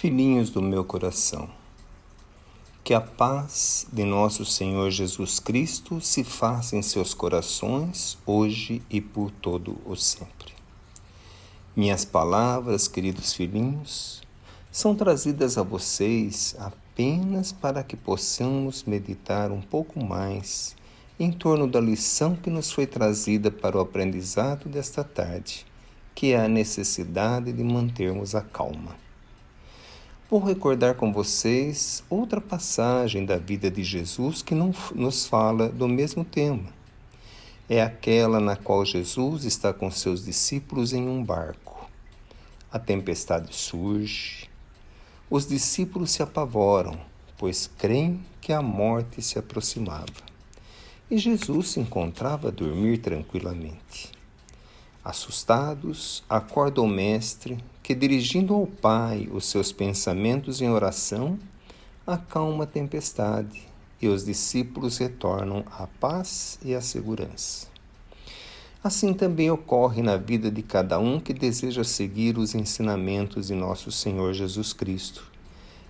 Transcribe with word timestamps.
Filhinhos 0.00 0.50
do 0.50 0.62
meu 0.62 0.84
coração, 0.84 1.48
que 2.84 2.94
a 2.94 3.00
paz 3.00 3.84
de 3.92 4.04
nosso 4.04 4.44
Senhor 4.44 4.92
Jesus 4.92 5.40
Cristo 5.40 6.00
se 6.00 6.22
faça 6.22 6.76
em 6.76 6.82
seus 6.82 7.12
corações, 7.12 8.16
hoje 8.24 8.80
e 8.88 9.00
por 9.00 9.32
todo 9.32 9.76
o 9.84 9.96
sempre. 9.96 10.54
Minhas 11.74 12.04
palavras, 12.04 12.86
queridos 12.86 13.32
filhinhos, 13.32 14.22
são 14.70 14.94
trazidas 14.94 15.58
a 15.58 15.64
vocês 15.64 16.54
apenas 16.60 17.50
para 17.50 17.82
que 17.82 17.96
possamos 17.96 18.84
meditar 18.84 19.50
um 19.50 19.60
pouco 19.60 20.00
mais 20.00 20.76
em 21.18 21.32
torno 21.32 21.66
da 21.66 21.80
lição 21.80 22.36
que 22.36 22.50
nos 22.50 22.70
foi 22.70 22.86
trazida 22.86 23.50
para 23.50 23.76
o 23.76 23.80
aprendizado 23.80 24.68
desta 24.68 25.02
tarde, 25.02 25.66
que 26.14 26.34
é 26.34 26.44
a 26.44 26.46
necessidade 26.46 27.52
de 27.52 27.64
mantermos 27.64 28.36
a 28.36 28.42
calma. 28.42 29.07
Vou 30.30 30.44
recordar 30.44 30.94
com 30.94 31.10
vocês 31.10 32.04
outra 32.10 32.38
passagem 32.38 33.24
da 33.24 33.38
vida 33.38 33.70
de 33.70 33.82
Jesus 33.82 34.42
que 34.42 34.54
não 34.54 34.74
nos 34.94 35.24
fala 35.24 35.70
do 35.70 35.88
mesmo 35.88 36.22
tema. 36.22 36.68
É 37.66 37.80
aquela 37.80 38.38
na 38.38 38.54
qual 38.54 38.84
Jesus 38.84 39.46
está 39.46 39.72
com 39.72 39.90
seus 39.90 40.26
discípulos 40.26 40.92
em 40.92 41.08
um 41.08 41.24
barco. 41.24 41.88
A 42.70 42.78
tempestade 42.78 43.56
surge. 43.56 44.50
Os 45.30 45.46
discípulos 45.46 46.10
se 46.10 46.22
apavoram, 46.22 47.00
pois 47.38 47.70
creem 47.78 48.22
que 48.38 48.52
a 48.52 48.60
morte 48.60 49.22
se 49.22 49.38
aproximava. 49.38 50.28
E 51.10 51.16
Jesus 51.16 51.68
se 51.68 51.80
encontrava 51.80 52.48
a 52.48 52.50
dormir 52.50 52.98
tranquilamente. 52.98 54.12
Assustados, 55.02 56.22
acorda 56.28 56.82
o 56.82 56.86
Mestre, 56.86 57.56
que, 57.88 57.94
dirigindo 57.94 58.52
ao 58.52 58.66
Pai 58.66 59.30
os 59.32 59.46
seus 59.46 59.72
pensamentos 59.72 60.60
em 60.60 60.68
oração, 60.68 61.38
acalma 62.06 62.64
a 62.64 62.66
tempestade 62.66 63.66
e 63.98 64.06
os 64.08 64.26
discípulos 64.26 64.98
retornam 64.98 65.64
à 65.70 65.86
paz 65.86 66.58
e 66.62 66.74
à 66.74 66.82
segurança. 66.82 67.66
Assim 68.84 69.14
também 69.14 69.50
ocorre 69.50 70.02
na 70.02 70.18
vida 70.18 70.50
de 70.50 70.62
cada 70.62 70.98
um 70.98 71.18
que 71.18 71.32
deseja 71.32 71.82
seguir 71.82 72.36
os 72.36 72.54
ensinamentos 72.54 73.46
de 73.46 73.54
nosso 73.54 73.90
Senhor 73.90 74.34
Jesus 74.34 74.74
Cristo. 74.74 75.24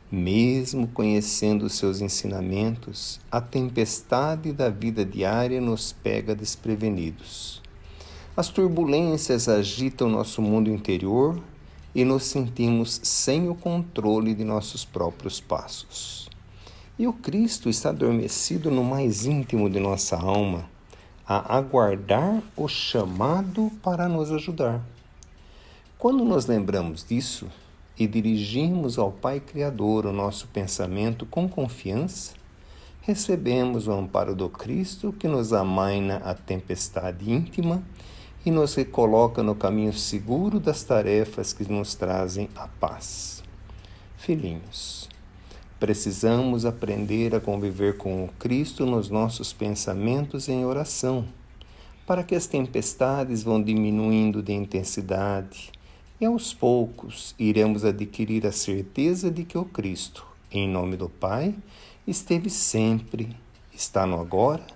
Mesmo 0.08 0.86
conhecendo 0.86 1.68
seus 1.68 2.00
ensinamentos, 2.00 3.18
a 3.28 3.40
tempestade 3.40 4.52
da 4.52 4.70
vida 4.70 5.04
diária 5.04 5.60
nos 5.60 5.90
pega 5.90 6.32
desprevenidos. 6.32 7.60
As 8.36 8.48
turbulências 8.48 9.48
agitam 9.48 10.08
nosso 10.08 10.40
mundo 10.40 10.70
interior 10.70 11.42
e 11.94 12.04
nos 12.04 12.24
sentimos 12.24 13.00
sem 13.02 13.48
o 13.48 13.54
controle 13.54 14.34
de 14.34 14.44
nossos 14.44 14.84
próprios 14.84 15.40
passos. 15.40 16.28
E 16.98 17.06
o 17.06 17.12
Cristo 17.12 17.68
está 17.68 17.90
adormecido 17.90 18.70
no 18.70 18.84
mais 18.84 19.24
íntimo 19.24 19.70
de 19.70 19.78
nossa 19.78 20.16
alma, 20.16 20.68
a 21.26 21.56
aguardar 21.56 22.42
o 22.56 22.66
chamado 22.66 23.70
para 23.82 24.08
nos 24.08 24.32
ajudar. 24.32 24.82
Quando 25.98 26.24
nos 26.24 26.46
lembramos 26.46 27.04
disso 27.04 27.46
e 27.98 28.06
dirigimos 28.06 28.98
ao 28.98 29.10
Pai 29.10 29.40
Criador 29.40 30.06
o 30.06 30.12
nosso 30.12 30.48
pensamento 30.48 31.26
com 31.26 31.48
confiança, 31.48 32.32
recebemos 33.02 33.86
o 33.86 33.92
amparo 33.92 34.34
do 34.34 34.48
Cristo 34.48 35.12
que 35.12 35.26
nos 35.26 35.52
amaina 35.52 36.16
a 36.18 36.34
tempestade 36.34 37.30
íntima 37.30 37.82
e 38.44 38.50
nos 38.50 38.74
recoloca 38.74 39.42
no 39.42 39.54
caminho 39.54 39.92
seguro 39.92 40.60
das 40.60 40.82
tarefas 40.82 41.52
que 41.52 41.70
nos 41.70 41.94
trazem 41.94 42.48
a 42.54 42.66
paz. 42.66 43.42
Filhinhos, 44.16 45.08
precisamos 45.78 46.64
aprender 46.64 47.34
a 47.34 47.40
conviver 47.40 47.96
com 47.96 48.24
o 48.24 48.28
Cristo 48.38 48.86
nos 48.86 49.10
nossos 49.10 49.52
pensamentos 49.52 50.48
em 50.48 50.64
oração, 50.64 51.26
para 52.06 52.22
que 52.22 52.34
as 52.34 52.46
tempestades 52.46 53.42
vão 53.42 53.62
diminuindo 53.62 54.42
de 54.42 54.52
intensidade 54.52 55.70
e 56.20 56.24
aos 56.24 56.52
poucos 56.52 57.34
iremos 57.38 57.84
adquirir 57.84 58.46
a 58.46 58.52
certeza 58.52 59.30
de 59.30 59.44
que 59.44 59.56
o 59.56 59.64
Cristo, 59.64 60.26
em 60.50 60.68
nome 60.68 60.96
do 60.96 61.08
Pai, 61.08 61.54
esteve 62.06 62.50
sempre, 62.50 63.36
está 63.72 64.04
no 64.04 64.20
agora 64.20 64.66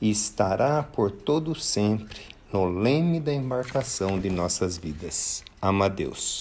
e 0.00 0.10
estará 0.10 0.82
por 0.82 1.10
todo 1.10 1.54
sempre 1.54 2.29
no 2.52 2.66
leme 2.66 3.20
da 3.20 3.32
embarcação 3.32 4.18
de 4.18 4.28
nossas 4.28 4.76
vidas. 4.76 5.44
Amadeus. 5.62 6.38